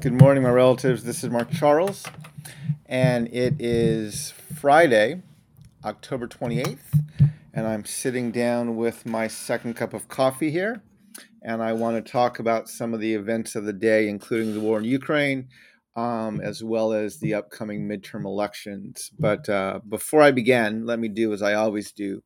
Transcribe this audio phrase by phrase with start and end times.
[0.00, 1.02] Good morning, my relatives.
[1.02, 2.04] This is Mark Charles,
[2.86, 5.22] and it is Friday,
[5.84, 6.78] October 28th,
[7.52, 10.82] and I'm sitting down with my second cup of coffee here,
[11.42, 14.60] and I want to talk about some of the events of the day, including the
[14.60, 15.48] war in Ukraine,
[15.96, 19.10] um, as well as the upcoming midterm elections.
[19.18, 22.22] But uh, before I begin, let me do as I always do,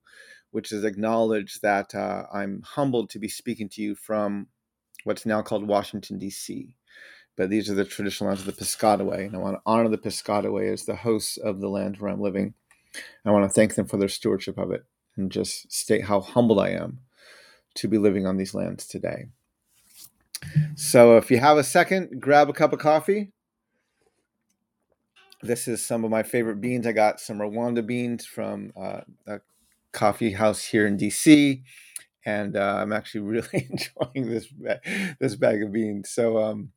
[0.51, 4.49] which is acknowledge that uh, I'm humbled to be speaking to you from
[5.05, 6.77] what's now called Washington, D.C.
[7.37, 9.99] But these are the traditional lands of the Piscataway, and I want to honor the
[9.99, 12.55] Piscataway as the hosts of the land where I'm living.
[13.25, 14.85] I want to thank them for their stewardship of it
[15.17, 17.01] and just state how humbled I am
[17.77, 19.27] to be living on these lands today.
[20.75, 23.33] So if you have a second, grab a cup of coffee.
[25.41, 26.87] This is some of my favorite beans.
[26.87, 29.41] I got some Rwanda beans from uh, a
[29.93, 31.63] coffee house here in DC
[32.25, 34.49] and uh, I'm actually really enjoying this
[35.19, 36.11] this bag of beans.
[36.11, 36.71] So um,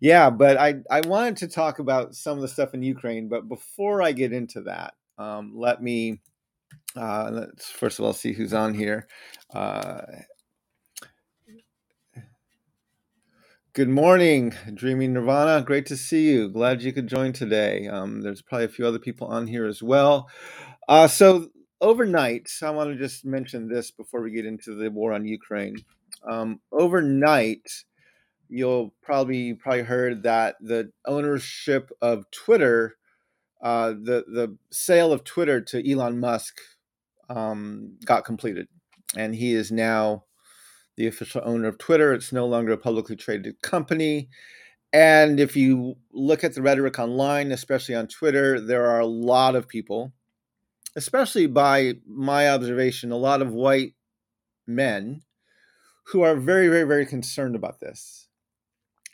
[0.00, 3.48] yeah, but I I wanted to talk about some of the stuff in Ukraine, but
[3.48, 6.20] before I get into that, um, let me
[6.96, 9.06] uh, let's first of all see who's on here.
[9.52, 10.02] Uh,
[13.72, 15.64] good morning, Dreaming Nirvana.
[15.64, 16.48] Great to see you.
[16.48, 17.86] Glad you could join today.
[17.88, 20.28] Um, there's probably a few other people on here as well.
[20.88, 21.48] Uh, so
[21.80, 25.76] overnight, I want to just mention this before we get into the war on Ukraine.
[26.28, 27.68] Um, overnight,
[28.48, 32.96] you'll probably probably heard that the ownership of Twitter,
[33.62, 36.58] uh, the the sale of Twitter to Elon Musk,
[37.28, 38.68] um, got completed,
[39.16, 40.24] and he is now
[40.96, 42.12] the official owner of Twitter.
[42.12, 44.28] It's no longer a publicly traded company.
[44.92, 49.54] And if you look at the rhetoric online, especially on Twitter, there are a lot
[49.54, 50.14] of people
[50.96, 53.92] especially by my observation, a lot of white
[54.66, 55.20] men
[56.06, 58.25] who are very, very, very concerned about this.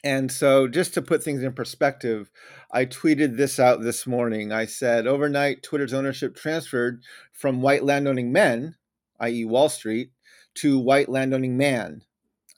[0.04, 2.30] And so, just to put things in perspective,
[2.72, 4.50] I tweeted this out this morning.
[4.50, 8.74] I said, overnight, Twitter's ownership transferred from white landowning men,
[9.20, 10.10] i.e., Wall Street,
[10.54, 12.02] to white landowning man,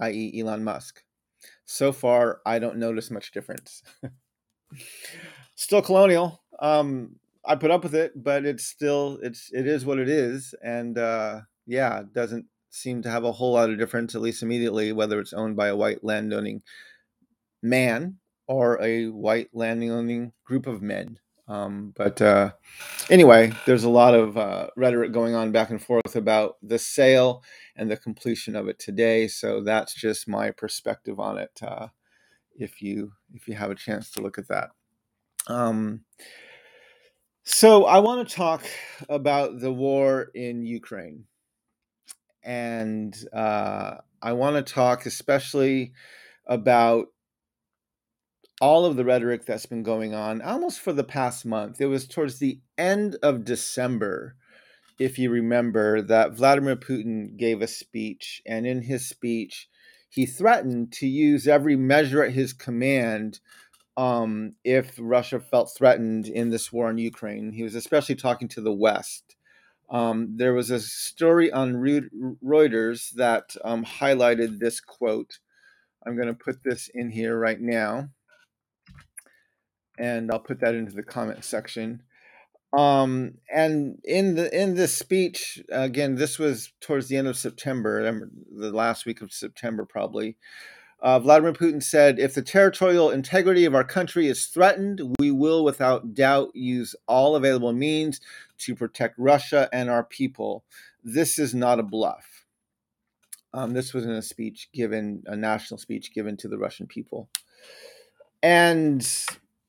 [0.00, 1.02] i.e., Elon Musk.
[1.66, 3.82] So far, I don't notice much difference.
[5.54, 6.42] Still colonial.
[6.60, 10.54] Um, I put up with it, but it's still it's it is what it is,
[10.64, 14.42] and uh, yeah, it doesn't seem to have a whole lot of difference, at least
[14.42, 16.62] immediately, whether it's owned by a white landowning
[17.64, 21.18] man or a white landowning group of men.
[21.48, 22.52] Um, but uh,
[23.10, 27.42] anyway, there's a lot of uh, rhetoric going on back and forth about the sale
[27.76, 29.28] and the completion of it today.
[29.28, 31.58] So that's just my perspective on it.
[31.62, 31.88] Uh,
[32.56, 34.70] if you if you have a chance to look at that.
[35.48, 36.04] Um,
[37.42, 38.64] so I want to talk
[39.08, 41.24] about the war in Ukraine,
[42.42, 45.92] and uh, I want to talk especially
[46.46, 47.08] about
[48.60, 51.80] all of the rhetoric that's been going on almost for the past month.
[51.80, 54.36] It was towards the end of December,
[54.98, 59.68] if you remember, that Vladimir Putin gave a speech, and in his speech,
[60.08, 63.40] he threatened to use every measure at his command
[63.96, 67.52] um, if Russia felt threatened in this war in Ukraine.
[67.52, 69.36] He was especially talking to the West.
[69.90, 75.38] Um, there was a story on Reuters that um, highlighted this quote.
[76.06, 78.08] I'm going to put this in here right now,
[79.98, 82.02] and I'll put that into the comment section.
[82.76, 88.28] Um, and in the in this speech, again, this was towards the end of September,
[88.52, 90.36] the last week of September, probably.
[91.00, 95.62] Uh, Vladimir Putin said, if the territorial integrity of our country is threatened, we will
[95.62, 98.20] without doubt use all available means
[98.58, 100.64] to protect Russia and our people.
[101.02, 102.46] This is not a bluff.
[103.52, 107.28] Um, this was in a speech given, a national speech given to the Russian people.
[108.42, 109.06] And,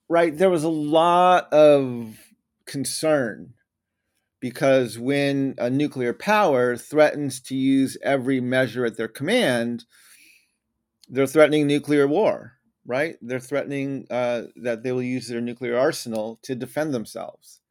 [0.09, 2.17] right, there was a lot of
[2.65, 3.53] concern
[4.39, 9.85] because when a nuclear power threatens to use every measure at their command,
[11.09, 12.53] they're threatening nuclear war,
[12.85, 13.15] right?
[13.21, 17.61] They're threatening uh, that they will use their nuclear arsenal to defend themselves.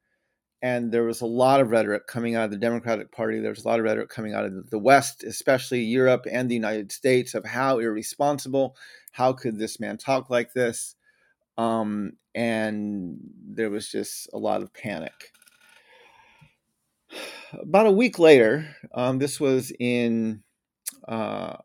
[0.62, 3.38] And there was a lot of rhetoric coming out of the Democratic Party.
[3.38, 6.54] There was a lot of rhetoric coming out of the West, especially Europe and the
[6.54, 8.74] United States, of how irresponsible,
[9.12, 10.96] how could this man talk like this?
[11.56, 15.32] Um, and there was just a lot of panic.
[17.52, 20.42] About a week later, um, this was in
[21.06, 21.56] uh,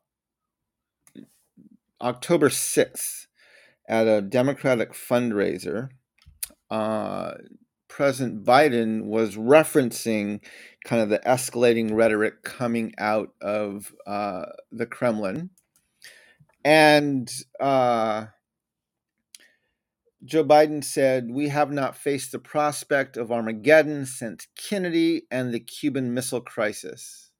[2.01, 3.27] October 6th
[3.87, 5.89] at a Democratic fundraiser,
[6.69, 7.33] uh,
[7.87, 10.41] President Biden was referencing
[10.85, 15.49] kind of the escalating rhetoric coming out of uh, the Kremlin.
[16.63, 18.27] And uh,
[20.25, 25.59] Joe Biden said, We have not faced the prospect of Armageddon since Kennedy and the
[25.59, 27.31] Cuban Missile Crisis.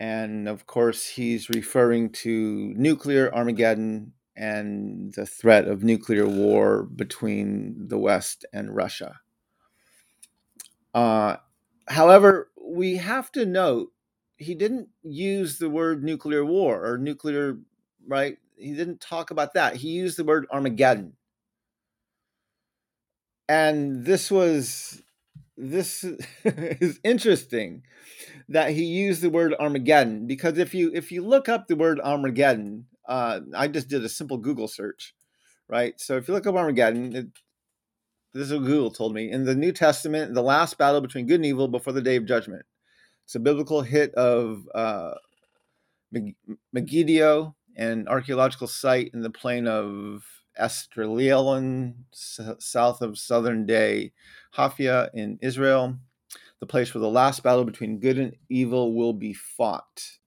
[0.00, 7.88] And of course, he's referring to nuclear Armageddon and the threat of nuclear war between
[7.88, 9.20] the West and Russia.
[10.94, 11.36] Uh,
[11.88, 13.92] however, we have to note
[14.38, 17.58] he didn't use the word nuclear war or nuclear,
[18.06, 18.38] right?
[18.60, 19.76] He didn't talk about that.
[19.76, 21.14] He used the word Armageddon.
[23.48, 25.02] And this was
[25.56, 26.04] this
[26.44, 27.82] is interesting
[28.48, 32.00] that he used the word Armageddon because if you if you look up the word
[32.00, 35.14] Armageddon, uh, I just did a simple Google search,
[35.68, 35.98] right?
[36.00, 37.26] So if you look up Armageddon, it,
[38.32, 41.36] this is what Google told me in the New Testament, the last battle between good
[41.36, 42.64] and evil before the day of judgment.
[43.24, 45.14] It's a biblical hit of uh,
[46.72, 50.24] Megiddo, an archaeological site in the plain of
[50.60, 54.12] Esdraelon, south of southern day
[54.52, 55.96] Haifa in Israel,
[56.60, 60.18] the place where the last battle between good and evil will be fought.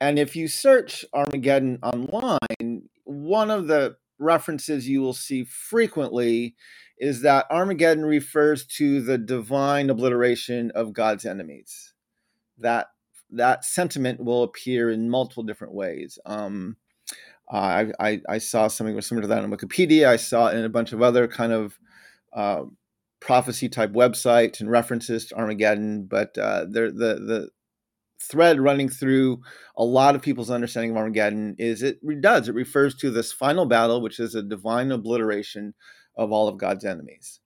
[0.00, 6.54] And if you search Armageddon online, one of the references you will see frequently
[6.98, 11.94] is that Armageddon refers to the divine obliteration of God's enemies
[12.58, 12.86] that
[13.36, 16.18] that sentiment will appear in multiple different ways.
[16.26, 16.76] Um,
[17.50, 20.06] I, I, I saw something similar to that on Wikipedia.
[20.08, 21.78] I saw it in a bunch of other kind of
[22.32, 22.64] uh,
[23.20, 26.06] prophecy type websites and references to Armageddon.
[26.06, 27.50] But uh, the the
[28.20, 29.42] thread running through
[29.76, 33.66] a lot of people's understanding of Armageddon is it does it refers to this final
[33.66, 35.74] battle, which is a divine obliteration
[36.16, 37.40] of all of God's enemies.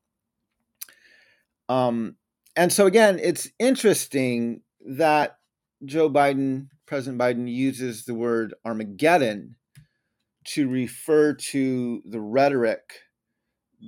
[1.69, 2.17] Um,
[2.57, 5.37] and so again, it's interesting that
[5.85, 9.57] Joe Biden, President Biden, uses the word Armageddon
[10.45, 13.01] to refer to the rhetoric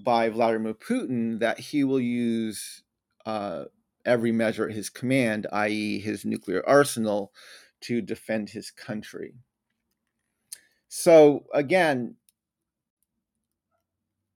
[0.04, 2.82] by Vladimir Putin that he will use
[3.26, 3.64] uh,
[4.04, 7.32] every measure at his command, i.e., his nuclear arsenal,
[7.82, 9.34] to defend his country.
[10.88, 12.16] So, again,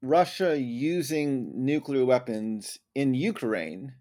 [0.02, 3.94] Russia using nuclear weapons in Ukraine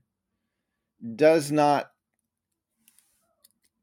[1.15, 1.91] does not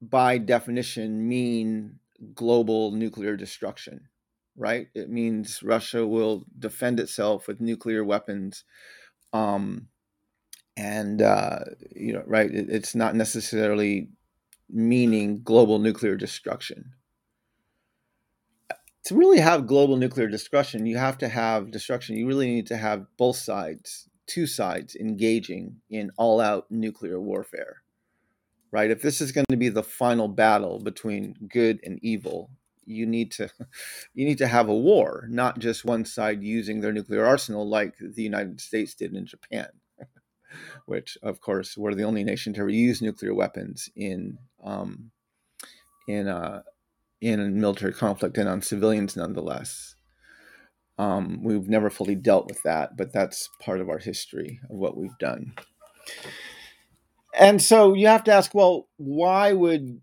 [0.03, 1.99] by definition mean
[2.35, 4.09] global nuclear destruction,
[4.57, 4.89] right?
[4.95, 8.65] It means Russia will defend itself with nuclear weapons.
[9.33, 9.89] Um,
[10.77, 11.61] and, uh,
[11.95, 14.09] you know, right, it, it's not necessarily
[14.69, 16.93] meaning global nuclear destruction.
[19.07, 22.17] To really have global nuclear destruction, you have to have destruction.
[22.17, 27.81] You really need to have both sides, two sides engaging in all out nuclear warfare
[28.73, 28.91] right?
[28.91, 32.51] If this is going to be the final battle between good and evil,
[32.85, 33.49] you need to
[34.15, 37.95] you need to have a war, not just one side using their nuclear arsenal like
[38.01, 39.69] the United States did in Japan,
[40.87, 45.11] which of course we're the only nation to ever use nuclear weapons in um,
[46.09, 46.63] in uh,
[47.21, 49.95] in a military conflict and on civilians nonetheless.
[50.99, 54.97] Um, we've never fully dealt with that, but that's part of our history of what
[54.97, 55.55] we've done.
[57.32, 60.00] And so you have to ask, well, why would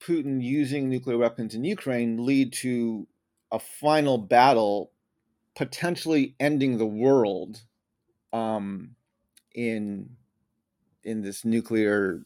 [0.00, 3.06] Putin using nuclear weapons in Ukraine lead to
[3.50, 4.90] a final battle,
[5.54, 7.62] potentially ending the world
[8.32, 8.90] um,
[9.54, 10.10] in
[11.04, 12.22] in this nuclear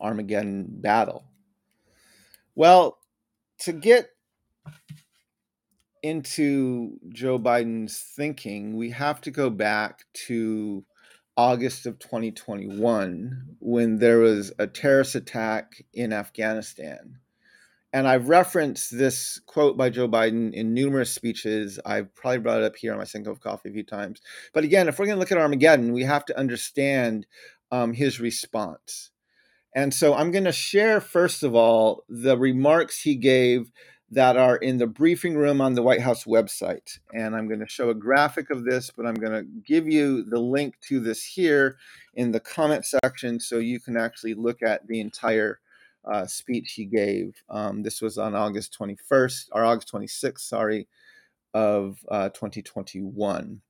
[0.00, 1.24] Armageddon battle?
[2.56, 2.98] Well,
[3.60, 4.10] to get
[6.02, 10.84] into Joe Biden's thinking, we have to go back to
[11.36, 17.18] August of 2021 when there was a terrorist attack in Afghanistan.
[17.92, 21.78] And I've referenced this quote by Joe Biden in numerous speeches.
[21.86, 24.20] I've probably brought it up here on my Cup of Coffee a few times.
[24.52, 27.26] But again, if we're going to look at Armageddon, we have to understand
[27.70, 29.10] um, his response.
[29.74, 33.70] And so I'm going to share, first of all, the remarks he gave
[34.14, 37.00] that are in the briefing room on the White House website.
[37.12, 40.22] And I'm going to show a graphic of this, but I'm going to give you
[40.22, 41.78] the link to this here
[42.14, 45.58] in the comment section so you can actually look at the entire
[46.04, 47.42] uh, speech he gave.
[47.50, 50.86] Um, this was on August 21st, or August 26th, sorry,
[51.52, 53.62] of uh, 2021.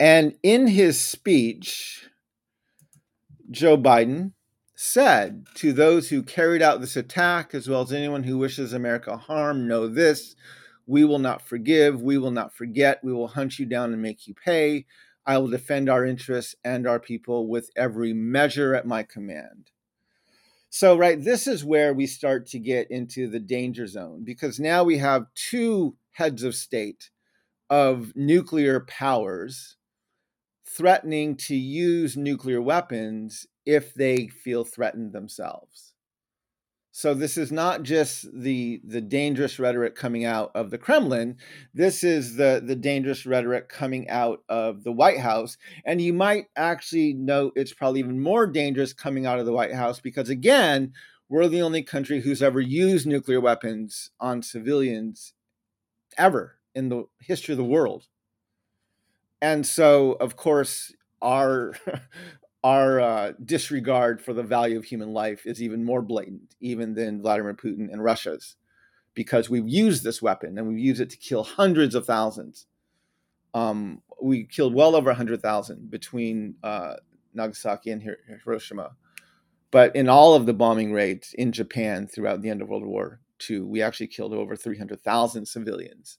[0.00, 2.08] And in his speech,
[3.48, 4.32] Joe Biden
[4.74, 9.16] said to those who carried out this attack, as well as anyone who wishes America
[9.16, 10.34] harm, know this
[10.86, 14.26] we will not forgive, we will not forget, we will hunt you down and make
[14.26, 14.84] you pay.
[15.26, 19.70] I will defend our interests and our people with every measure at my command.
[20.68, 24.84] So, right, this is where we start to get into the danger zone because now
[24.84, 27.10] we have two heads of state
[27.70, 29.76] of nuclear powers
[30.66, 35.94] threatening to use nuclear weapons if they feel threatened themselves.
[36.96, 41.38] So this is not just the the dangerous rhetoric coming out of the Kremlin.
[41.74, 46.46] This is the the dangerous rhetoric coming out of the White House, and you might
[46.54, 50.92] actually note it's probably even more dangerous coming out of the White House because again,
[51.28, 55.32] we're the only country who's ever used nuclear weapons on civilians
[56.16, 58.06] ever in the history of the world.
[59.44, 61.74] And so, of course, our
[62.64, 67.20] our uh, disregard for the value of human life is even more blatant, even than
[67.20, 68.56] Vladimir Putin and Russia's,
[69.12, 72.66] because we've used this weapon and we've used it to kill hundreds of thousands.
[73.52, 76.94] Um, we killed well over 100,000 between uh,
[77.34, 78.02] Nagasaki and
[78.42, 78.92] Hiroshima.
[79.70, 83.20] But in all of the bombing raids in Japan throughout the end of World War
[83.50, 86.18] II, we actually killed over 300,000 civilians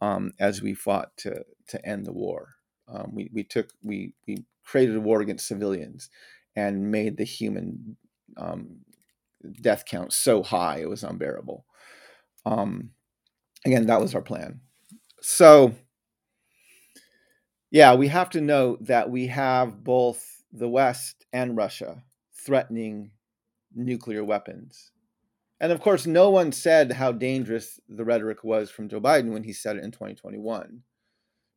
[0.00, 2.54] um, as we fought to, to end the war.
[2.88, 6.08] Um, we, we took we, we created a war against civilians
[6.54, 7.96] and made the human
[8.36, 8.78] um,
[9.60, 11.64] death count so high it was unbearable.
[12.44, 12.90] Um,
[13.64, 14.60] again, that was our plan.
[15.20, 15.74] So,
[17.70, 23.10] yeah, we have to note that we have both the West and Russia threatening
[23.74, 24.92] nuclear weapons.
[25.60, 29.44] And of course, no one said how dangerous the rhetoric was from Joe Biden when
[29.44, 30.82] he said it in 2021,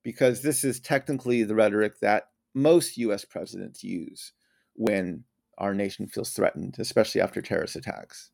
[0.03, 4.31] because this is technically the rhetoric that most US presidents use
[4.73, 5.25] when
[5.57, 8.31] our nation feels threatened, especially after terrorist attacks.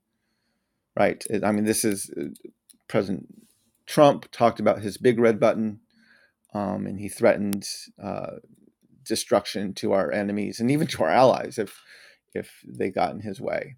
[0.98, 1.26] Right?
[1.44, 2.26] I mean, this is uh,
[2.88, 3.28] President
[3.86, 5.80] Trump talked about his big red button,
[6.54, 7.68] um, and he threatened
[8.02, 8.38] uh,
[9.04, 11.82] destruction to our enemies and even to our allies if
[12.34, 13.78] if they got in his way.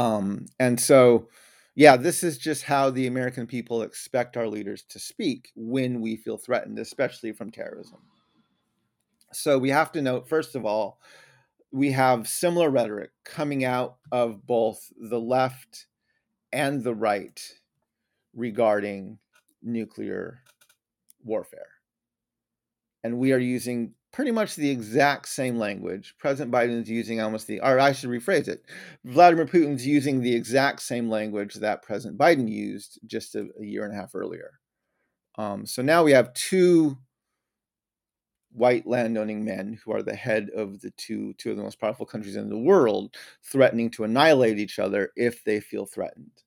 [0.00, 1.28] Um, and so,
[1.74, 6.16] yeah, this is just how the American people expect our leaders to speak when we
[6.16, 7.98] feel threatened, especially from terrorism.
[9.34, 11.00] So we have to note, first of all,
[11.70, 15.86] we have similar rhetoric coming out of both the left
[16.50, 17.38] and the right
[18.34, 19.18] regarding
[19.62, 20.40] nuclear
[21.22, 21.68] warfare.
[23.04, 26.14] And we are using pretty much the exact same language.
[26.18, 28.64] President Biden is using almost the, or I should rephrase it,
[29.04, 33.84] Vladimir Putin's using the exact same language that President Biden used just a, a year
[33.84, 34.60] and a half earlier.
[35.38, 36.98] Um, so now we have two
[38.52, 42.04] white landowning men who are the head of the two two of the most powerful
[42.04, 43.14] countries in the world
[43.44, 46.42] threatening to annihilate each other if they feel threatened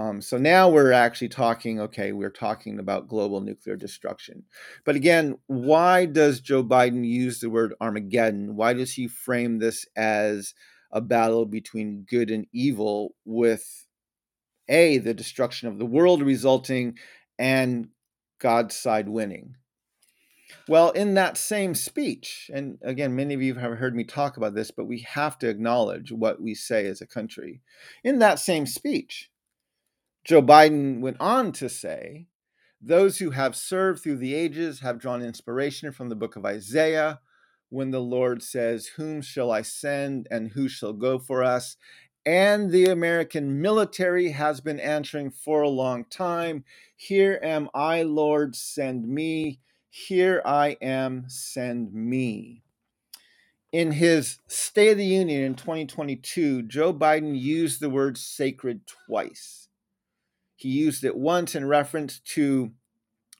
[0.00, 4.44] um, so now we're actually talking okay we're talking about global nuclear destruction.
[4.84, 8.56] But again why does joe biden use the word armageddon?
[8.56, 10.54] Why does he frame this as
[10.90, 13.86] a battle between good and evil with
[14.68, 16.96] a the destruction of the world resulting
[17.38, 17.88] and
[18.38, 19.56] god's side winning?
[20.66, 24.54] Well, in that same speech, and again, many of you have heard me talk about
[24.54, 27.60] this, but we have to acknowledge what we say as a country.
[28.02, 29.30] In that same speech,
[30.24, 32.26] Joe Biden went on to say,
[32.80, 37.20] Those who have served through the ages have drawn inspiration from the book of Isaiah
[37.70, 41.76] when the Lord says, Whom shall I send and who shall go for us?
[42.26, 46.64] And the American military has been answering for a long time
[46.96, 49.60] Here am I, Lord, send me.
[49.88, 52.62] Here I am, send me.
[53.72, 59.69] In his State of the Union in 2022, Joe Biden used the word sacred twice.
[60.60, 62.72] He used it once in reference to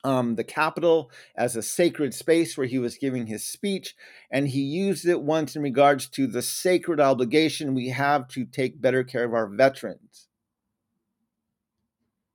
[0.04, 3.94] um, the Capitol as a sacred space where he was giving his speech,
[4.30, 8.80] and he used it once in regards to the sacred obligation we have to take
[8.80, 10.28] better care of our veterans.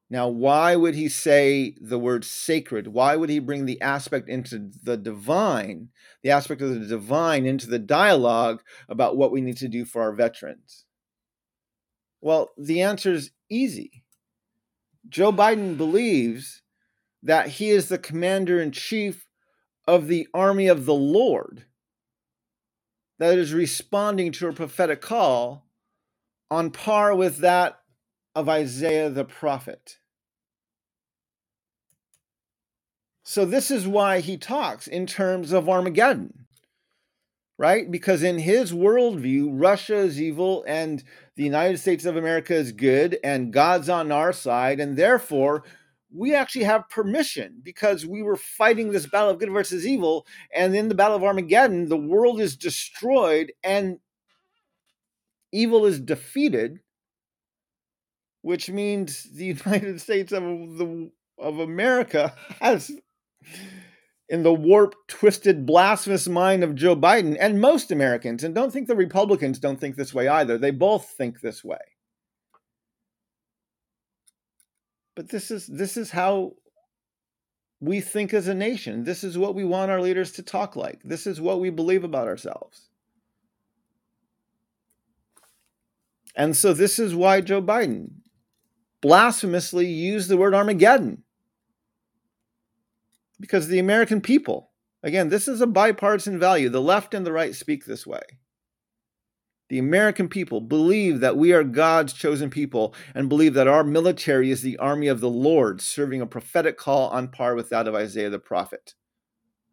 [0.08, 2.86] Now, why would he say the word sacred?
[2.86, 5.90] Why would he bring the aspect into the divine,
[6.22, 10.04] the aspect of the divine into the dialogue about what we need to do for
[10.04, 10.86] our veterans?
[12.22, 14.05] Well, the answer is easy.
[15.08, 16.62] Joe Biden believes
[17.24, 19.28] that he is the commander in chief
[19.88, 21.66] of the army of the Lord
[23.20, 25.66] that is responding to a prophetic call
[26.52, 27.80] on par with that
[28.36, 29.98] of Isaiah the prophet.
[33.24, 36.46] So, this is why he talks in terms of Armageddon,
[37.58, 37.90] right?
[37.90, 41.04] Because in his worldview, Russia is evil and
[41.36, 44.80] the United States of America is good and God's on our side.
[44.80, 45.64] And therefore,
[46.14, 50.26] we actually have permission because we were fighting this battle of good versus evil.
[50.54, 54.00] And in the battle of Armageddon, the world is destroyed and
[55.52, 56.80] evil is defeated
[58.46, 62.92] which means the United States of the of America has
[64.28, 68.88] in the warped, twisted, blasphemous mind of Joe Biden and most Americans, and don't think
[68.88, 70.58] the Republicans don't think this way either.
[70.58, 71.78] They both think this way.
[75.16, 76.54] But this is this is how
[77.80, 79.04] we think as a nation.
[79.04, 81.02] This is what we want our leaders to talk like.
[81.04, 82.90] This is what we believe about ourselves.
[86.36, 88.10] And so this is why Joe Biden
[89.02, 91.24] blasphemously used the word Armageddon.
[93.40, 94.72] Because the American people,
[95.04, 96.70] again, this is a bipartisan value.
[96.70, 98.22] The left and the right speak this way.
[99.70, 104.52] The American people believe that we are God's chosen people and believe that our military
[104.52, 107.96] is the army of the Lord, serving a prophetic call on par with that of
[107.96, 108.94] Isaiah the prophet.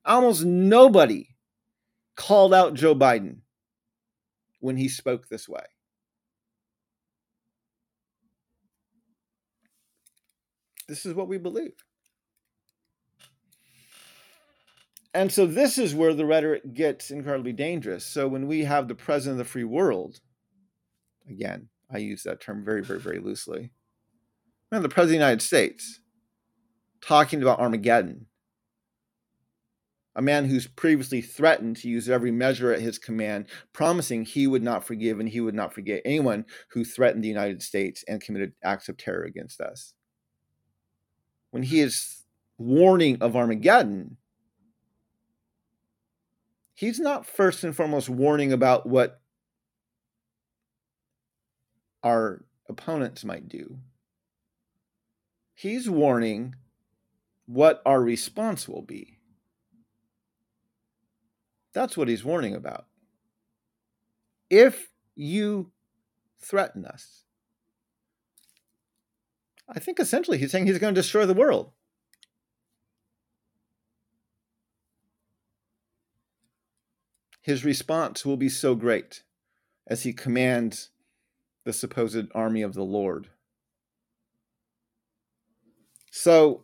[0.04, 1.36] Almost nobody
[2.16, 3.40] called out Joe Biden
[4.60, 5.64] when he spoke this way.
[10.88, 11.74] This is what we believe.
[15.14, 18.04] And so this is where the rhetoric gets incredibly dangerous.
[18.04, 20.20] So when we have the president of the free world,
[21.28, 23.70] again, I use that term very, very, very loosely.
[24.70, 26.00] And the president of the United States
[27.02, 28.26] talking about Armageddon,
[30.14, 34.62] a man who's previously threatened to use every measure at his command, promising he would
[34.62, 38.52] not forgive and he would not forget anyone who threatened the United States and committed
[38.64, 39.92] acts of terror against us.
[41.50, 42.24] When he is
[42.56, 44.16] warning of Armageddon,
[46.74, 49.20] he's not first and foremost warning about what
[52.02, 53.78] our opponents might do.
[55.54, 56.56] He's warning
[57.46, 59.18] what our response will be.
[61.72, 62.86] That's what he's warning about.
[64.50, 65.70] If you
[66.40, 67.24] threaten us,
[69.68, 71.72] I think essentially he's saying he's going to destroy the world.
[77.42, 79.24] His response will be so great
[79.86, 80.90] as he commands
[81.64, 83.28] the supposed army of the Lord.
[86.10, 86.62] So,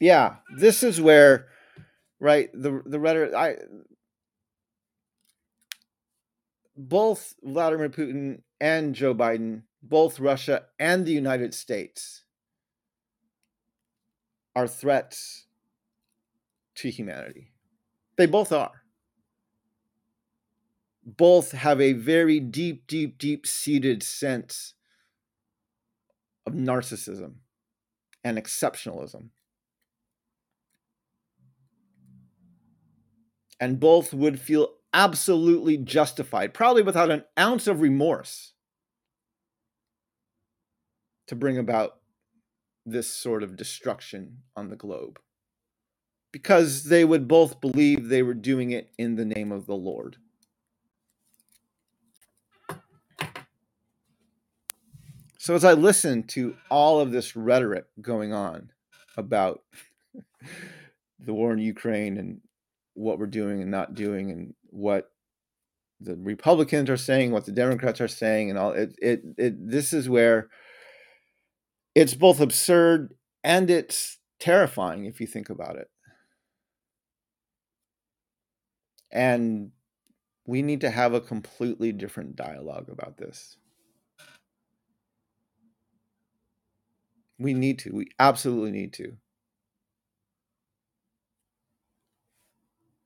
[0.00, 1.46] yeah, this is where,
[2.20, 3.32] right, the the rhetoric.
[3.34, 3.56] I
[6.76, 12.24] both Vladimir Putin and Joe Biden, both Russia and the United States,
[14.56, 15.46] are threats
[16.76, 17.53] to humanity.
[18.16, 18.82] They both are.
[21.04, 24.74] Both have a very deep, deep, deep seated sense
[26.46, 27.34] of narcissism
[28.22, 29.28] and exceptionalism.
[33.60, 38.52] And both would feel absolutely justified, probably without an ounce of remorse,
[41.26, 42.00] to bring about
[42.86, 45.18] this sort of destruction on the globe
[46.34, 50.16] because they would both believe they were doing it in the name of the Lord.
[55.38, 58.72] So, as I listen to all of this rhetoric going on
[59.16, 59.62] about
[61.20, 62.40] the war in Ukraine and
[62.94, 65.12] what we're doing and not doing, and what
[66.00, 69.92] the Republicans are saying, what the Democrats are saying, and all it, it, it this
[69.92, 70.48] is where
[71.94, 75.88] it's both absurd and it's terrifying if you think about it.
[79.14, 79.70] And
[80.44, 83.56] we need to have a completely different dialogue about this.
[87.38, 87.92] We need to.
[87.92, 89.16] We absolutely need to.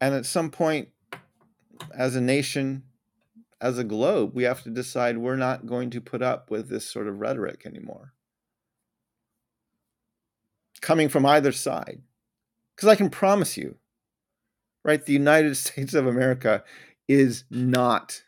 [0.01, 0.89] And at some point,
[1.95, 2.85] as a nation,
[3.61, 6.89] as a globe, we have to decide we're not going to put up with this
[6.89, 8.15] sort of rhetoric anymore.
[10.81, 12.01] Coming from either side.
[12.75, 13.77] Because I can promise you,
[14.85, 15.05] right?
[15.05, 16.65] The United States of America
[17.07, 18.23] is not,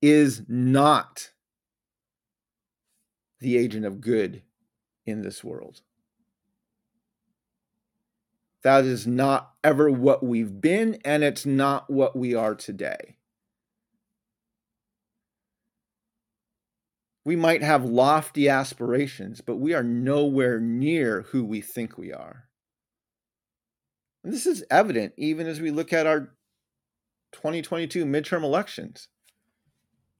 [0.00, 1.30] is not
[3.40, 4.42] the agent of good
[5.04, 5.82] in this world.
[8.62, 13.16] That is not ever what we've been, and it's not what we are today.
[17.24, 22.45] We might have lofty aspirations, but we are nowhere near who we think we are.
[24.26, 26.32] And this is evident even as we look at our
[27.30, 29.06] 2022 midterm elections.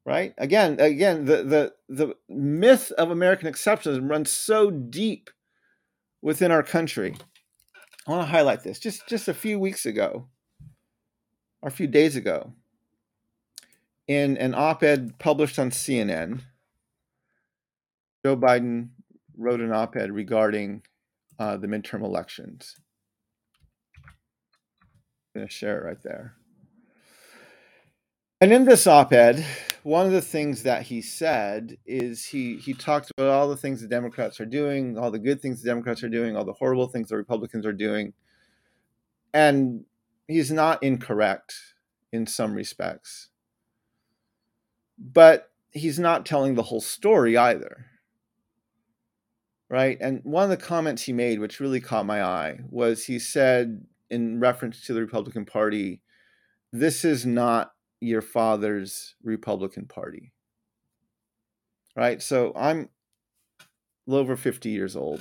[0.05, 0.33] Right?
[0.38, 5.29] Again, again, the the the myth of American exceptionalism runs so deep
[6.23, 7.16] within our country.
[8.07, 8.79] I want to highlight this.
[8.79, 10.29] Just just a few weeks ago,
[11.61, 12.53] or a few days ago,
[14.07, 16.42] in an op-ed published on CNN,
[18.25, 18.90] Joe Biden
[19.37, 20.83] wrote an op ed regarding
[21.40, 22.77] uh, the midterm elections.
[25.37, 26.35] Going to share it right there.
[28.40, 29.44] And in this op ed,
[29.83, 33.83] one of the things that he said is he, he talked about all the things
[33.83, 36.87] the Democrats are doing, all the good things the Democrats are doing, all the horrible
[36.88, 38.14] things the Republicans are doing.
[39.35, 39.85] And
[40.27, 41.55] he's not incorrect
[42.14, 43.29] in some respects.
[44.99, 47.85] But he's not telling the whole story either.
[49.68, 49.99] Right?
[50.01, 53.85] And one of the comments he made, which really caught my eye, was he said,
[54.11, 56.03] in reference to the Republican Party,
[56.73, 60.33] this is not your father's Republican Party.
[61.97, 62.23] Right?
[62.23, 62.88] So I'm
[63.59, 63.64] a
[64.07, 65.21] little over 50 years old.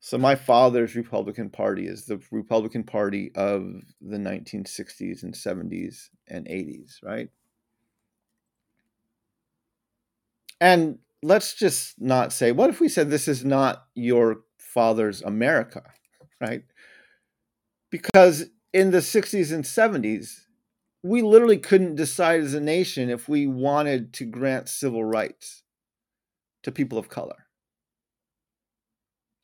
[0.00, 3.62] So my father's Republican Party is the Republican Party of
[4.02, 7.30] the 1960s and 70s and 80s, right?
[10.60, 15.82] And let's just not say, what if we said this is not your father's America,
[16.38, 16.64] right?
[17.94, 20.46] Because in the 60s and 70s,
[21.04, 25.62] we literally couldn't decide as a nation if we wanted to grant civil rights
[26.64, 27.46] to people of color.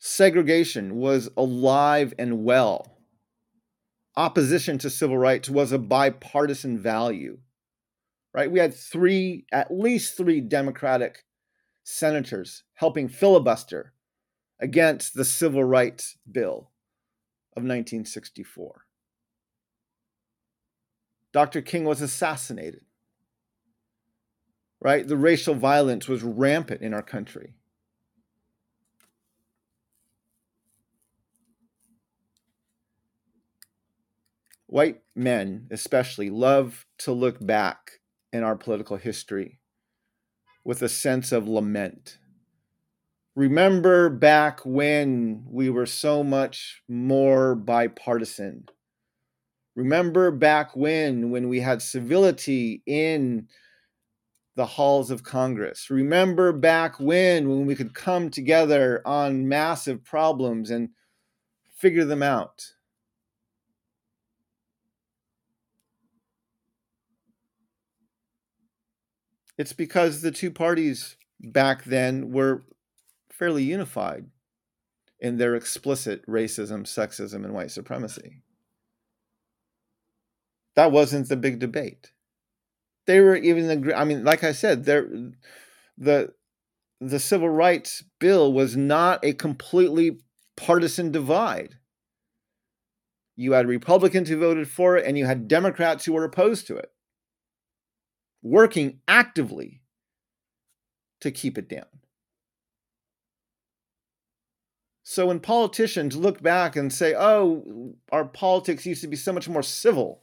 [0.00, 2.98] Segregation was alive and well.
[4.16, 7.38] Opposition to civil rights was a bipartisan value
[8.32, 8.50] right?
[8.50, 11.24] We had three, at least three Democratic
[11.82, 13.92] senators helping filibuster
[14.60, 16.70] against the Civil Rights Bill
[17.56, 18.84] of 1964.
[21.32, 21.62] Dr.
[21.62, 22.84] King was assassinated,
[24.80, 25.06] right?
[25.06, 27.54] The racial violence was rampant in our country.
[34.66, 38.00] White men, especially, love to look back
[38.32, 39.58] in our political history
[40.64, 42.18] with a sense of lament.
[43.40, 48.66] Remember back when we were so much more bipartisan.
[49.74, 53.48] Remember back when when we had civility in
[54.56, 55.88] the halls of Congress.
[55.88, 60.90] Remember back when when we could come together on massive problems and
[61.78, 62.74] figure them out.
[69.56, 72.64] It's because the two parties back then were
[73.40, 74.26] fairly unified
[75.18, 78.42] in their explicit racism, sexism, and white supremacy.
[80.76, 82.12] That wasn't the big debate.
[83.06, 85.08] They were even I mean, like I said, there
[85.96, 86.34] the
[87.00, 90.20] the civil rights bill was not a completely
[90.56, 91.76] partisan divide.
[93.36, 96.76] You had Republicans who voted for it, and you had Democrats who were opposed to
[96.76, 96.92] it
[98.42, 99.82] working actively
[101.20, 101.99] to keep it down.
[105.02, 109.48] So when politicians look back and say, oh, our politics used to be so much
[109.48, 110.22] more civil,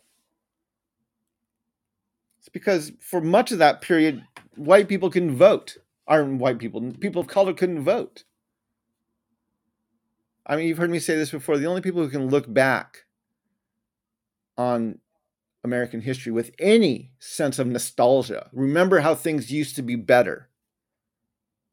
[2.40, 4.24] it's because for much of that period,
[4.56, 5.78] white people couldn't vote.
[6.08, 8.24] Or white people, people of color couldn't vote.
[10.46, 11.58] I mean, you've heard me say this before.
[11.58, 13.04] The only people who can look back
[14.58, 15.00] on
[15.66, 20.48] American history with any sense of nostalgia, remember how things used to be better,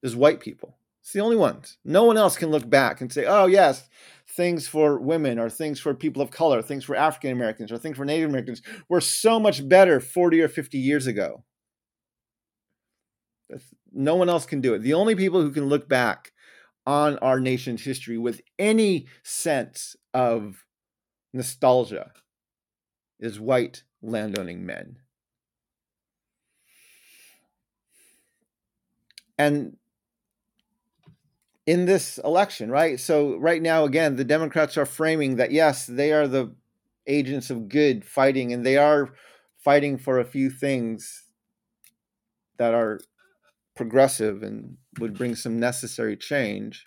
[0.03, 0.77] is white people.
[1.05, 1.77] It's the only ones.
[1.85, 3.91] No one else can look back and say, oh, yes,
[4.27, 7.99] things for women or things for people of color, things for African Americans or things
[7.99, 11.45] for Native Americans were so much better 40 or 50 years ago.
[13.93, 14.79] No one else can do it.
[14.79, 16.33] The only people who can look back
[16.87, 20.65] on our nation's history with any sense of
[21.35, 22.13] nostalgia
[23.21, 24.97] is white landowning men.
[29.37, 29.77] And
[31.67, 33.01] in this election, right?
[33.01, 36.55] So, right now, again, the Democrats are framing that yes, they are the
[37.07, 39.15] agents of good fighting, and they are
[39.59, 41.25] fighting for a few things
[42.59, 43.01] that are
[43.75, 46.85] progressive and would bring some necessary change.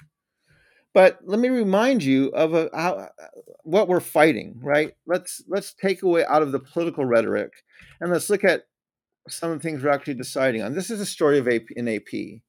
[0.94, 3.10] But let me remind you of a, how,
[3.64, 4.94] what we're fighting, right?
[5.06, 7.52] Let's let's take away out of the political rhetoric,
[8.00, 8.64] and let's look at
[9.28, 10.74] some of the things we're actually deciding on.
[10.74, 12.42] This is a story of AP, in AP,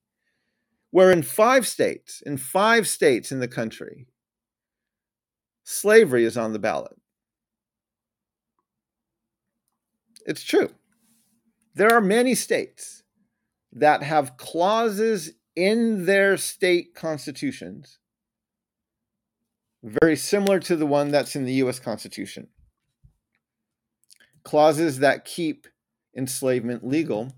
[0.91, 4.07] where in five states, in five states in the country,
[5.65, 6.97] slavery is on the ballot.
[10.27, 10.71] It's true.
[11.75, 13.03] There are many states
[13.73, 17.99] that have clauses in their state constitutions
[19.83, 22.49] very similar to the one that's in the US Constitution.
[24.45, 25.67] Clauses that keep
[26.17, 27.33] enslavement legal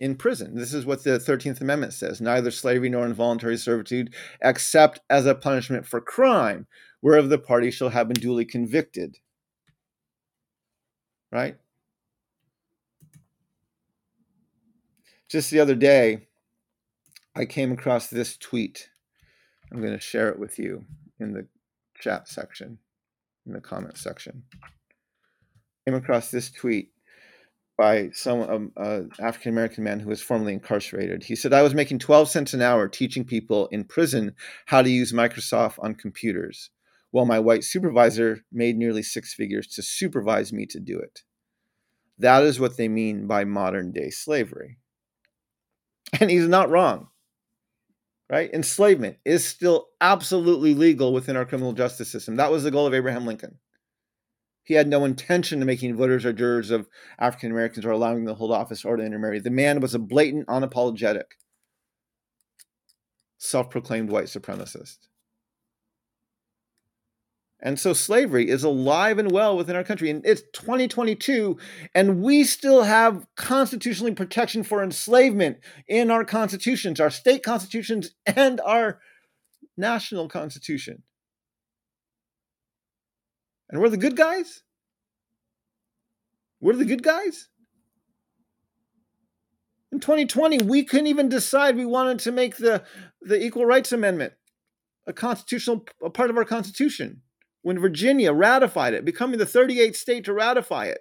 [0.00, 0.56] in prison.
[0.56, 5.34] This is what the 13th Amendment says neither slavery nor involuntary servitude, except as a
[5.34, 6.66] punishment for crime,
[7.02, 9.18] whereof the party shall have been duly convicted.
[11.30, 11.58] Right?
[15.28, 16.26] Just the other day,
[17.36, 18.88] I came across this tweet.
[19.70, 20.84] I'm going to share it with you
[21.20, 21.46] in the
[22.00, 22.78] chat section,
[23.46, 24.42] in the comment section.
[25.86, 26.90] Came across this tweet
[27.80, 31.24] by some um, uh, African American man who was formerly incarcerated.
[31.24, 34.34] He said, "I was making 12 cents an hour teaching people in prison
[34.66, 36.68] how to use Microsoft on computers,
[37.10, 41.22] while my white supervisor made nearly six figures to supervise me to do it."
[42.18, 44.76] That is what they mean by modern day slavery.
[46.20, 47.08] And he's not wrong.
[48.28, 48.52] Right?
[48.52, 52.36] Enslavement is still absolutely legal within our criminal justice system.
[52.36, 53.58] That was the goal of Abraham Lincoln.
[54.64, 58.34] He had no intention of making voters or jurors of African Americans or allowing them
[58.34, 59.40] to hold office or to intermarry.
[59.40, 61.36] The man was a blatant, unapologetic,
[63.38, 64.98] self proclaimed white supremacist.
[67.62, 70.08] And so slavery is alive and well within our country.
[70.08, 71.58] And it's 2022,
[71.94, 78.60] and we still have constitutionally protection for enslavement in our constitutions, our state constitutions, and
[78.60, 79.00] our
[79.76, 81.02] national constitution.
[83.70, 84.62] And we're the good guys?
[86.60, 87.48] We're the good guys?
[89.92, 92.84] In 2020, we couldn't even decide we wanted to make the,
[93.22, 94.34] the Equal Rights Amendment
[95.06, 97.22] a constitutional a part of our Constitution
[97.62, 101.00] when Virginia ratified it, becoming the 38th state to ratify it.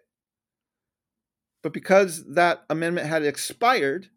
[1.61, 4.07] But because that amendment had expired,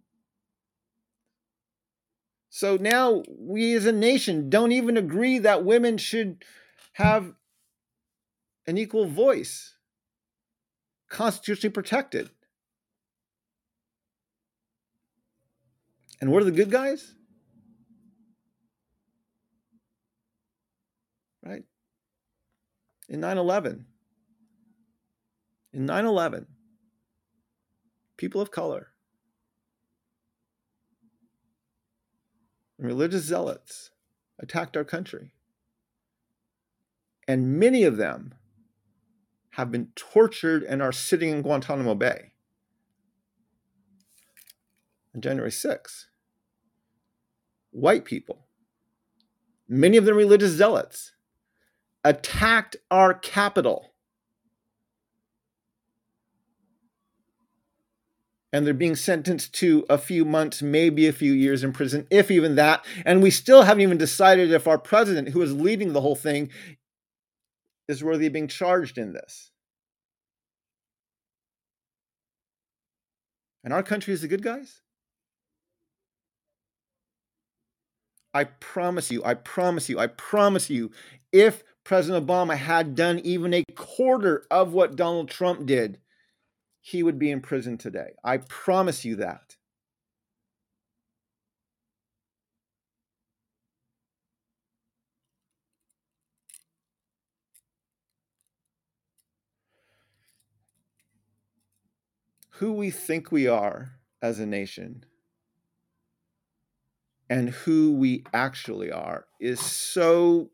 [2.49, 6.45] so now we as a nation don't even agree that women should
[6.95, 7.35] have
[8.67, 9.77] an equal voice,
[11.09, 12.31] constitutionally protected.
[16.21, 17.15] And what are the good guys?
[21.45, 21.65] Right?
[23.09, 23.87] In 9 11,
[25.73, 26.47] in 9 11,
[28.17, 28.93] people of color
[32.79, 33.91] and religious zealots
[34.39, 35.33] attacked our country.
[37.27, 38.35] And many of them
[39.53, 42.33] have been tortured and are sitting in Guantanamo Bay.
[45.15, 46.07] On January 6th,
[47.71, 48.47] white people,
[49.69, 51.13] many of them religious zealots,
[52.05, 53.93] attacked our capital.
[58.53, 62.31] and they're being sentenced to a few months, maybe a few years in prison, if
[62.31, 62.85] even that.
[63.07, 66.51] And we still haven't even decided if our president, who is leading the whole thing,
[67.89, 69.51] is worthy of being charged in this.
[73.65, 74.81] And our country is the good guys?
[78.35, 80.91] I promise you, I promise you, I promise you,
[81.33, 85.99] if President Obama had done even a quarter of what Donald Trump did,
[86.81, 88.13] he would be in prison today.
[88.25, 89.57] I promise you that.
[102.63, 105.05] Who we think we are as a nation
[107.29, 110.49] and who we actually are is so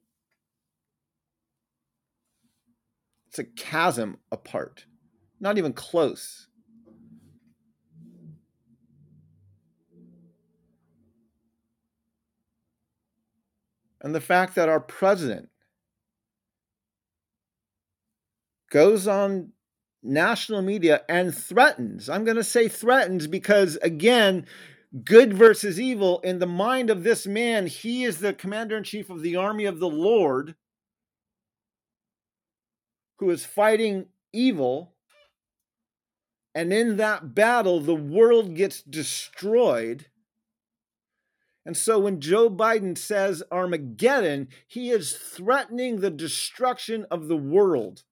[3.27, 4.87] it's a chasm apart
[5.41, 6.49] not even close.
[14.01, 15.49] And the fact that our president
[18.71, 19.53] goes on
[20.03, 22.09] national media and threatens.
[22.09, 24.47] I'm going to say threatens because, again,
[25.05, 29.11] good versus evil in the mind of this man, he is the commander in chief
[29.11, 30.55] of the army of the Lord
[33.19, 34.95] who is fighting evil.
[36.55, 40.07] And in that battle, the world gets destroyed.
[41.67, 48.05] And so when Joe Biden says Armageddon, he is threatening the destruction of the world.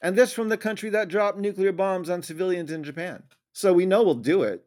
[0.00, 3.24] And this from the country that dropped nuclear bombs on civilians in Japan.
[3.52, 4.64] So we know we'll do it.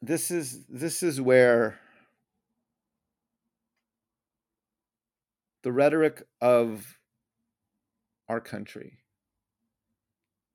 [0.00, 1.80] This is this is where
[5.62, 6.98] the rhetoric of
[8.28, 8.98] our country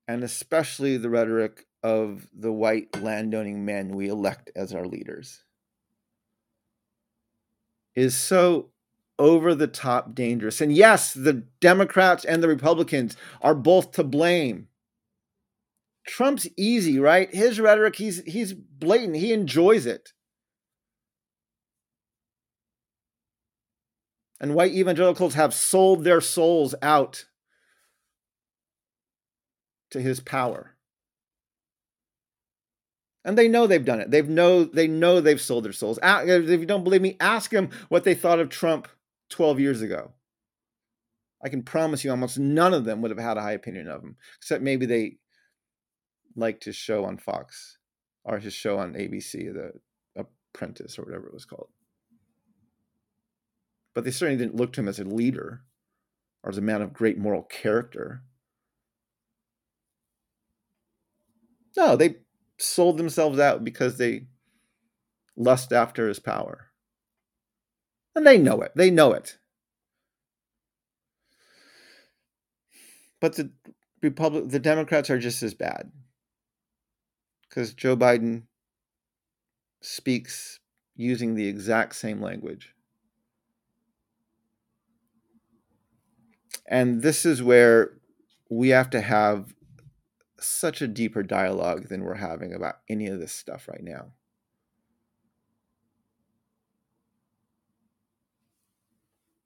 [0.08, 5.44] and especially the rhetoric of the white landowning men we elect as our leaders
[7.96, 8.70] is so
[9.20, 10.62] over the top dangerous.
[10.62, 14.68] And yes, the Democrats and the Republicans are both to blame.
[16.06, 17.34] Trump's easy, right?
[17.34, 19.16] His rhetoric, he's he's blatant.
[19.16, 20.12] He enjoys it.
[24.40, 27.26] And white evangelicals have sold their souls out
[29.92, 30.73] to his power.
[33.26, 34.12] And they know they've done it.
[34.12, 35.98] They've know they know they've sold their souls.
[36.04, 38.88] If you don't believe me, ask them what they thought of Trump
[39.30, 40.12] 12 years ago.
[41.44, 44.02] I can promise you almost none of them would have had a high opinion of
[44.02, 45.18] him, except maybe they
[46.36, 47.78] liked his show on Fox
[48.24, 49.74] or his show on ABC, The
[50.16, 51.70] Apprentice or whatever it was called.
[53.94, 55.62] But they certainly didn't look to him as a leader
[56.44, 58.24] or as a man of great moral character.
[61.78, 62.18] No, they
[62.58, 64.28] sold themselves out because they
[65.36, 66.68] lust after his power.
[68.16, 68.72] And they know it.
[68.76, 69.38] They know it.
[73.20, 73.52] But the
[74.02, 75.92] Republic the Democrats are just as bad.
[77.48, 78.44] Because Joe Biden
[79.82, 80.60] speaks
[80.96, 82.74] using the exact same language.
[86.68, 87.94] And this is where
[88.50, 89.54] we have to have
[90.46, 94.14] such a deeper dialogue than we're having about any of this stuff right now.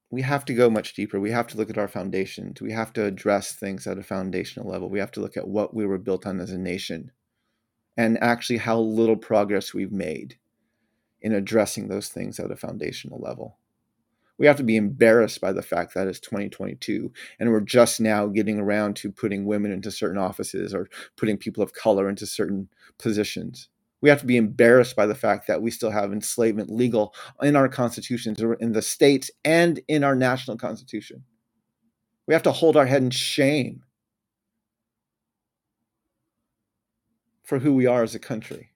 [0.10, 1.19] We have to go much deeper.
[1.19, 2.62] We have to look at our foundations.
[2.62, 4.89] We have to address things at a foundational level.
[4.89, 7.12] We have to look at what we were built on as a nation
[7.97, 10.38] and actually how little progress we've made
[11.21, 13.57] in addressing those things at a foundational level.
[14.38, 18.28] We have to be embarrassed by the fact that it's 2022 and we're just now
[18.28, 22.69] getting around to putting women into certain offices or putting people of color into certain
[23.00, 23.69] positions.
[24.02, 27.56] We have to be embarrassed by the fact that we still have enslavement legal in
[27.56, 31.23] our constitutions, in the states, and in our national constitution.
[32.28, 33.84] We have to hold our head in shame
[37.43, 38.71] for who we are as a country.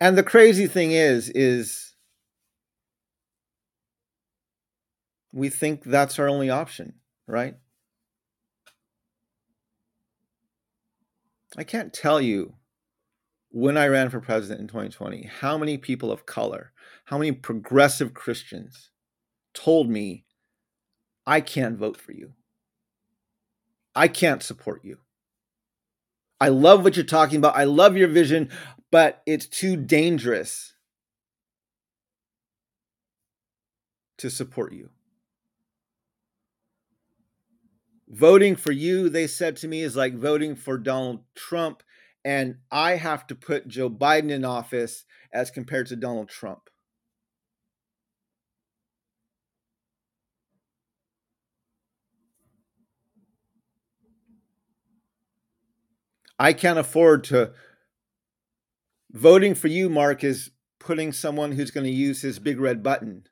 [0.00, 1.94] And the crazy thing is, is
[5.32, 6.94] we think that's our only option,
[7.26, 7.54] right?
[11.56, 12.54] I can't tell you
[13.50, 16.72] when I ran for president in 2020 how many people of color,
[17.06, 18.90] how many progressive Christians
[19.54, 20.26] told me,
[21.26, 22.32] I can't vote for you.
[23.94, 24.98] I can't support you.
[26.38, 27.56] I love what you're talking about.
[27.56, 28.50] I love your vision,
[28.90, 30.74] but it's too dangerous
[34.18, 34.90] to support you.
[38.08, 41.82] Voting for you, they said to me, is like voting for Donald Trump.
[42.24, 46.70] And I have to put Joe Biden in office as compared to Donald Trump.
[56.38, 57.52] I can't afford to.
[59.12, 63.24] Voting for you, Mark, is putting someone who's going to use his big red button.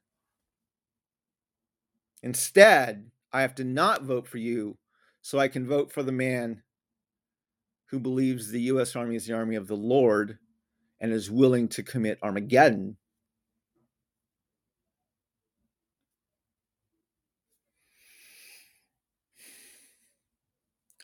[2.22, 4.78] Instead, I have to not vote for you
[5.20, 6.62] so I can vote for the man
[7.86, 8.96] who believes the U.S.
[8.96, 10.38] Army is the army of the Lord
[11.00, 12.96] and is willing to commit Armageddon.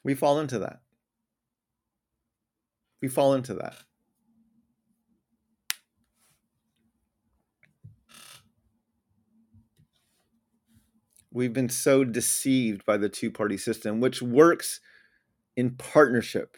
[0.02, 0.80] We fall into that.
[3.02, 3.76] We fall into that.
[11.32, 14.80] We've been so deceived by the two party system, which works
[15.56, 16.56] in partnership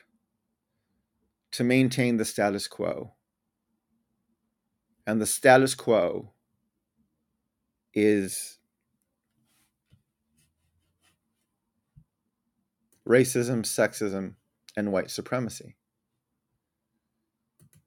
[1.53, 3.13] to maintain the status quo.
[5.07, 6.33] And the status quo
[7.93, 8.59] is
[13.07, 14.35] racism, sexism,
[14.77, 15.77] and white supremacy.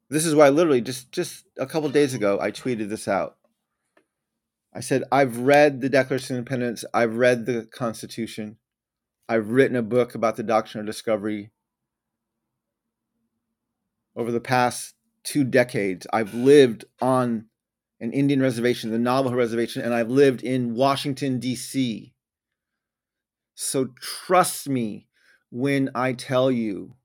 [0.10, 3.38] This is why literally just just a couple days ago I tweeted this out.
[4.76, 8.58] I said I've read the Declaration of Independence, I've read the Constitution,
[9.30, 11.52] I've written a book about the doctrine of discovery.
[14.18, 17.46] Over the past two decades, I've lived on
[18.02, 22.14] an Indian reservation, the Navajo reservation, and I've lived in Washington, D.C.
[23.56, 25.08] So trust me
[25.52, 26.96] when I tell you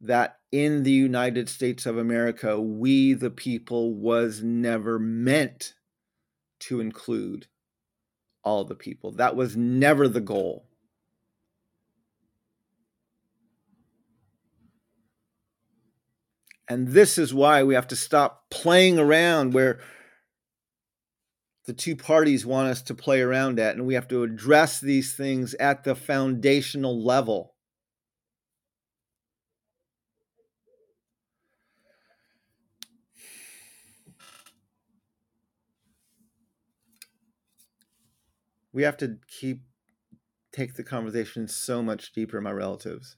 [0.00, 5.74] that in the United States of America, we the people was never meant
[6.60, 7.46] to include
[8.42, 9.12] all the people.
[9.12, 10.68] That was never the goal.
[16.68, 19.80] And this is why we have to stop playing around where
[21.66, 23.76] the two parties want us to play around at.
[23.76, 27.55] And we have to address these things at the foundational level.
[38.76, 39.62] We have to keep
[40.52, 43.16] take the conversation so much deeper, my relatives.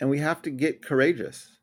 [0.00, 1.58] And we have to get courageous.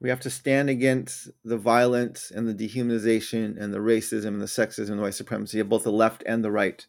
[0.00, 4.46] We have to stand against the violence and the dehumanization and the racism and the
[4.46, 6.86] sexism and the white supremacy of both the left and the right.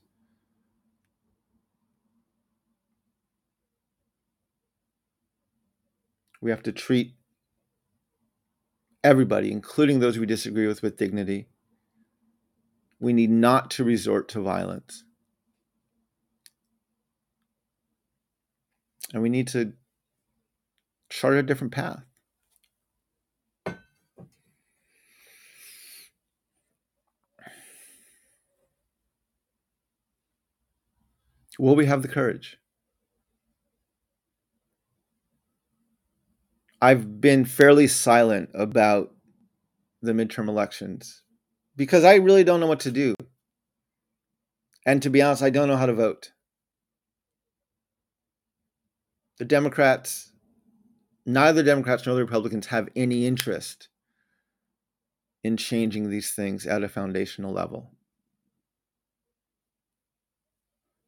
[6.41, 7.15] We have to treat
[9.03, 11.47] everybody, including those we disagree with, with dignity.
[12.99, 15.03] We need not to resort to violence.
[19.13, 19.73] And we need to
[21.09, 22.03] chart a different path.
[31.57, 32.58] Will we have the courage?
[36.81, 39.11] I've been fairly silent about
[40.01, 41.23] the midterm elections
[41.75, 43.15] because I really don't know what to do.
[44.85, 46.31] And to be honest, I don't know how to vote.
[49.39, 50.31] The Democrats,
[51.25, 53.89] neither Democrats nor the Republicans have any interest
[55.43, 57.91] in changing these things at a foundational level.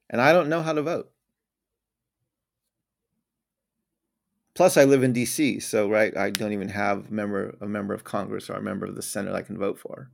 [0.09, 1.10] And I don't know how to vote.
[4.53, 7.93] Plus, I live in D.C., so right, I don't even have a member a member
[7.93, 10.11] of Congress or a member of the Senate I can vote for.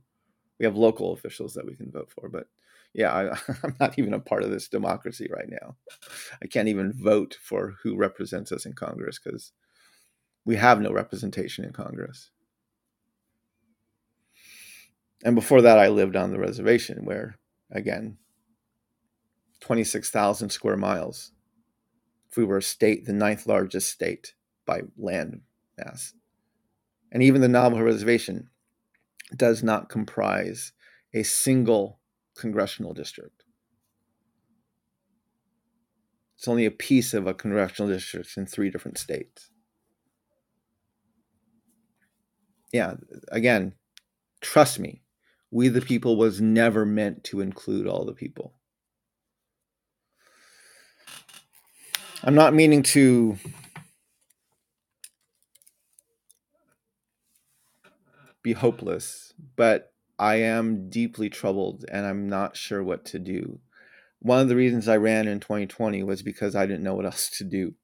[0.58, 2.46] We have local officials that we can vote for, but
[2.94, 5.76] yeah, I, I'm not even a part of this democracy right now.
[6.42, 9.52] I can't even vote for who represents us in Congress because
[10.44, 12.30] we have no representation in Congress.
[15.24, 17.38] And before that, I lived on the reservation where,
[17.72, 18.18] again,
[19.60, 21.32] 26,000 square miles
[22.30, 24.34] if we were a state, the ninth largest state
[24.66, 25.40] by land
[25.78, 26.12] mass.
[27.10, 28.50] And even the Navajo Reservation
[29.34, 30.72] does not comprise
[31.14, 32.00] a single
[32.36, 33.44] congressional district.
[36.36, 39.50] It's only a piece of a congressional district in three different states.
[42.72, 42.94] Yeah,
[43.32, 43.74] again,
[44.40, 45.02] trust me,
[45.50, 48.57] we the people was never meant to include all the people.
[52.24, 53.38] I'm not meaning to
[58.42, 63.60] be hopeless, but I am deeply troubled and I'm not sure what to do.
[64.18, 67.30] One of the reasons I ran in 2020 was because I didn't know what else
[67.38, 67.74] to do.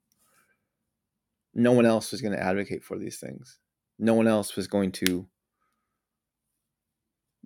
[1.55, 3.59] No one else was going to advocate for these things.
[4.01, 5.29] No one else was going to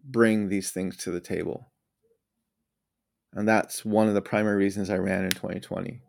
[0.02, 1.70] bring these things to the table.
[3.34, 6.00] And that's one of the primary reasons I ran in 2020.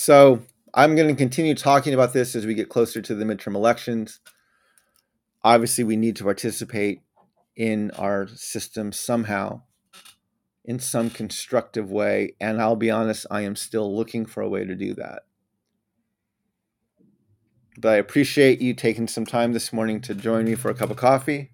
[0.00, 0.42] So
[0.74, 4.20] I'm going to continue talking about this as we get closer to the midterm elections.
[5.42, 7.02] Obviously, we need to participate
[7.56, 9.62] in our system somehow,
[10.64, 12.36] in some constructive way.
[12.40, 15.22] And I'll be honest, I am still looking for a way to do that.
[17.76, 20.90] But I appreciate you taking some time this morning to join me for a cup
[20.90, 21.50] of coffee.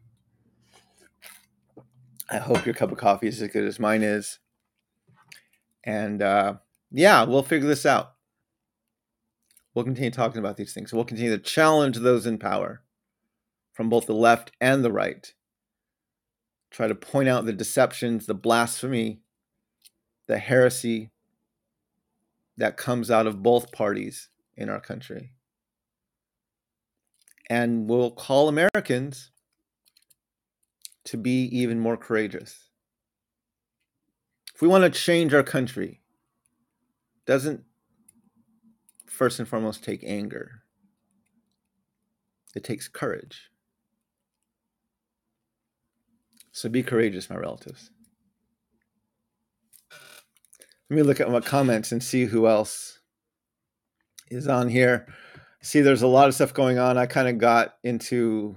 [2.30, 4.38] I hope your cup of coffee is as good as mine is.
[5.82, 6.56] And uh,
[6.90, 8.13] yeah, we'll figure this out.
[9.74, 10.92] We'll continue talking about these things.
[10.92, 12.82] We'll continue to challenge those in power
[13.72, 15.34] from both the left and the right.
[16.70, 19.20] Try to point out the deceptions, the blasphemy,
[20.26, 21.10] the heresy
[22.56, 25.32] that comes out of both parties in our country.
[27.50, 29.32] And we'll call Americans
[31.04, 32.70] to be even more courageous.
[34.54, 36.00] If we want to change our country,
[37.26, 37.64] doesn't
[39.14, 40.62] first and foremost take anger,
[42.54, 43.50] it takes courage.
[46.52, 47.90] So be courageous, my relatives.
[50.90, 53.00] Let me look at my comments and see who else
[54.30, 55.06] is on here.
[55.62, 56.98] See, there's a lot of stuff going on.
[56.98, 58.56] I kind of got into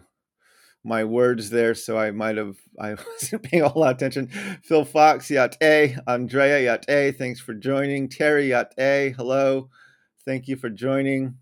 [0.84, 4.28] my words there, so I might have I wasn't paying a lot of attention.
[4.64, 8.10] Phil Fox, Yat A, Andrea Yat A, thanks for joining.
[8.10, 9.70] Terry Yat A, hello.
[10.28, 11.38] Thank you for joining.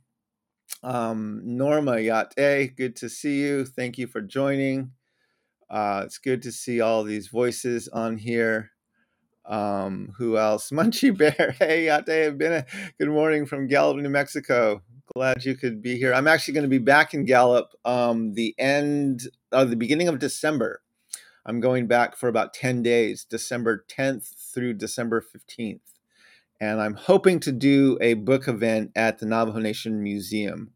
[0.83, 3.65] Um, Norma Yate, good to see you.
[3.65, 4.91] Thank you for joining.
[5.67, 8.69] Uh, it's good to see all these voices on here.
[9.43, 10.69] Um, who else?
[10.73, 11.55] Munchie Bear.
[11.57, 12.65] Hey, Ate, been a
[12.99, 14.83] good morning from Gallup, New Mexico.
[15.15, 16.13] Glad you could be here.
[16.13, 20.19] I'm actually going to be back in Gallup um, the end, uh, the beginning of
[20.19, 20.83] December.
[21.43, 25.94] I'm going back for about 10 days, December 10th through December 15th.
[26.61, 30.71] And I'm hoping to do a book event at the Navajo Nation Museum.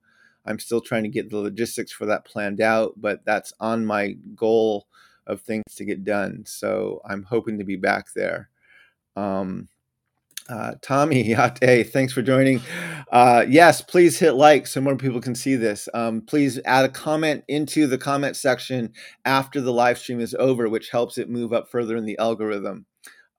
[0.45, 4.15] I'm still trying to get the logistics for that planned out, but that's on my
[4.35, 4.87] goal
[5.27, 6.43] of things to get done.
[6.45, 8.49] So I'm hoping to be back there.
[9.15, 9.69] Um,
[10.49, 12.59] uh, Tommy Yate, thanks for joining.
[13.11, 15.87] Uh, yes, please hit like so more people can see this.
[15.93, 18.93] Um, please add a comment into the comment section
[19.25, 22.85] after the live stream is over, which helps it move up further in the algorithm.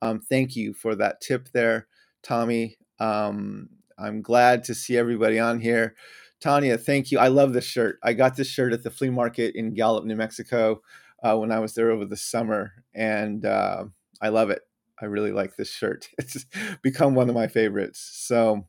[0.03, 1.88] Um, thank you for that tip there,
[2.22, 2.78] Tommy.
[2.98, 3.68] Um,
[3.98, 5.94] I'm glad to see everybody on here.
[6.40, 7.18] Tanya, thank you.
[7.18, 7.98] I love this shirt.
[8.02, 10.80] I got this shirt at the flea market in Gallup, New Mexico,
[11.22, 13.84] uh, when I was there over the summer, and uh,
[14.22, 14.62] I love it.
[15.00, 16.08] I really like this shirt.
[16.18, 16.46] It's
[16.82, 18.00] become one of my favorites.
[18.00, 18.66] So,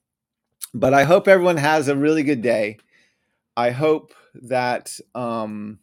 [0.73, 2.77] but I hope everyone has a really good day.
[3.55, 5.79] I hope that um,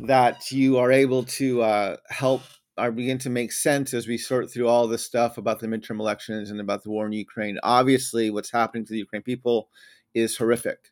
[0.00, 2.42] that you are able to uh, help
[2.78, 6.00] or begin to make sense as we sort through all this stuff about the midterm
[6.00, 7.58] elections and about the war in Ukraine.
[7.62, 9.68] Obviously, what's happening to the Ukraine people
[10.14, 10.90] is horrific,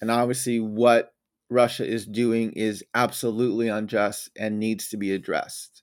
[0.00, 1.14] and obviously, what
[1.50, 5.82] Russia is doing is absolutely unjust and needs to be addressed.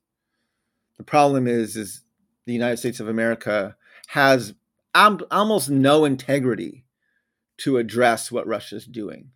[0.97, 2.01] The problem is, is
[2.45, 3.76] the United States of America
[4.07, 4.53] has
[4.93, 6.86] almost no integrity
[7.57, 9.32] to address what Russia is doing.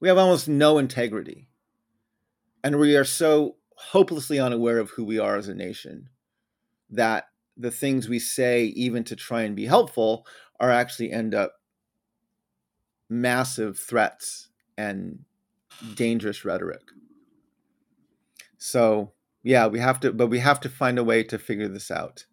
[0.00, 1.48] We have almost no integrity.
[2.62, 3.56] And we are so
[3.88, 6.08] hopelessly unaware of who we are as a nation
[6.90, 7.26] that
[7.56, 10.26] the things we say, even to try and be helpful,
[10.58, 11.54] are actually end up
[13.08, 15.20] massive threats and
[15.94, 16.82] dangerous rhetoric.
[18.58, 19.12] So,
[19.42, 22.26] yeah, we have to, but we have to find a way to figure this out.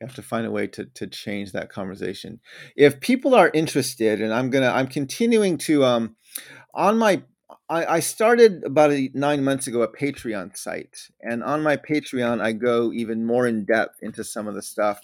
[0.00, 2.40] We have to find a way to to change that conversation.
[2.76, 6.16] If people are interested, and I'm gonna, I'm continuing to, um,
[6.74, 7.22] on my
[7.68, 12.92] I, started about nine months ago a Patreon site, and on my Patreon, I go
[12.92, 15.00] even more in depth into some of the stuff.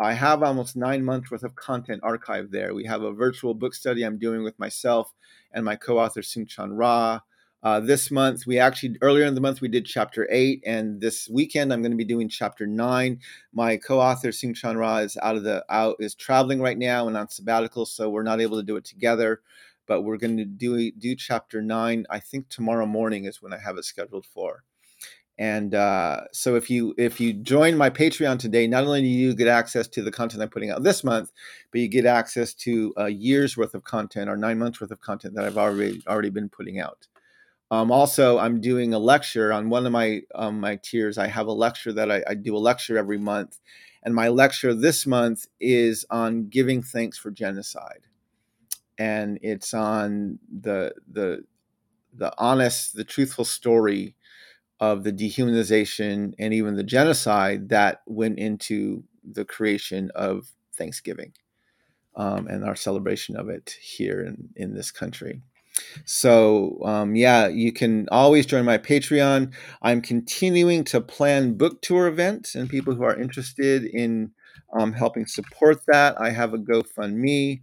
[0.00, 2.72] I have almost nine months worth of content archived there.
[2.74, 5.12] We have a virtual book study I'm doing with myself
[5.52, 7.20] and my co-author Soong-Chan Rah.
[7.60, 11.28] Uh, this month, we actually earlier in the month we did chapter eight, and this
[11.28, 13.18] weekend I'm going to be doing chapter nine.
[13.52, 17.28] My co-author Soong-Chan Rah is out of the out is traveling right now and on
[17.28, 19.40] sabbatical, so we're not able to do it together
[19.88, 22.06] but we're going to do do chapter nine.
[22.10, 24.62] I think tomorrow morning is when I have it scheduled for.
[25.38, 29.34] And uh, so if you if you join my Patreon today, not only do you
[29.34, 31.30] get access to the content I'm putting out this month,
[31.70, 35.00] but you get access to a year's worth of content or nine months worth of
[35.00, 37.06] content that I've already already been putting out.
[37.70, 41.18] Um, also, I'm doing a lecture on one of my um, my tiers.
[41.18, 43.60] I have a lecture that I, I do a lecture every month,
[44.02, 48.07] and my lecture this month is on giving thanks for genocide
[48.98, 51.44] and it's on the the
[52.12, 54.16] the honest, the truthful story
[54.80, 61.32] of the dehumanization and even the genocide that went into the creation of Thanksgiving
[62.16, 65.42] um, and our celebration of it here in, in this country.
[66.04, 69.52] So, um, yeah, you can always join my Patreon.
[69.80, 74.32] I'm continuing to plan book tour events, and people who are interested in
[74.72, 77.60] um, helping support that, I have a GoFundMe.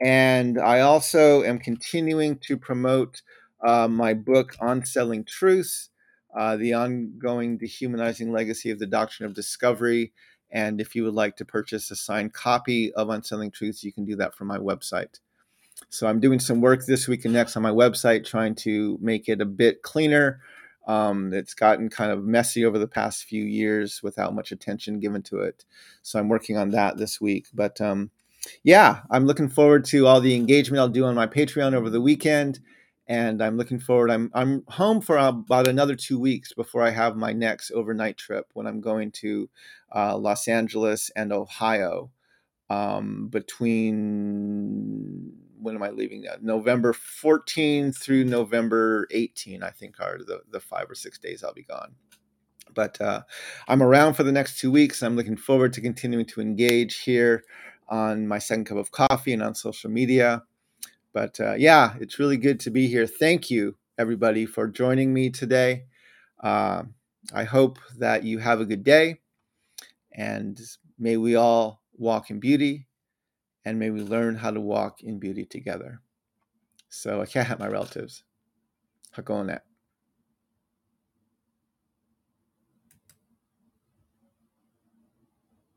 [0.00, 3.22] And I also am continuing to promote
[3.64, 5.90] uh, my book, Unsettling Truths,
[6.36, 10.12] uh, the ongoing dehumanizing legacy of the doctrine of discovery.
[10.50, 14.04] And if you would like to purchase a signed copy of Unsettling Truths, you can
[14.04, 15.20] do that from my website.
[15.88, 19.28] So I'm doing some work this week and next on my website, trying to make
[19.28, 20.40] it a bit cleaner.
[20.86, 25.22] Um, it's gotten kind of messy over the past few years without much attention given
[25.24, 25.64] to it.
[26.02, 27.48] So I'm working on that this week.
[27.52, 28.10] But um,
[28.62, 32.00] yeah, I'm looking forward to all the engagement I'll do on my Patreon over the
[32.00, 32.60] weekend,
[33.06, 34.10] and I'm looking forward.
[34.10, 38.46] I'm I'm home for about another two weeks before I have my next overnight trip
[38.54, 39.48] when I'm going to
[39.94, 42.10] uh, Los Angeles and Ohio
[42.70, 46.22] um, between when am I leaving?
[46.22, 51.42] That November 14 through November 18, I think are the the five or six days
[51.42, 51.94] I'll be gone.
[52.74, 53.22] But uh,
[53.68, 55.02] I'm around for the next two weeks.
[55.02, 57.44] I'm looking forward to continuing to engage here
[57.88, 60.42] on my second cup of coffee and on social media.
[61.12, 63.06] But uh, yeah, it's really good to be here.
[63.06, 65.84] Thank you, everybody, for joining me today.
[66.42, 66.82] Uh,
[67.32, 69.20] I hope that you have a good day,
[70.12, 70.60] and
[70.98, 72.86] may we all walk in beauty,
[73.64, 76.00] and may we learn how to walk in beauty together.
[76.88, 78.22] So I can't have my relatives.
[79.16, 79.60] Hakone.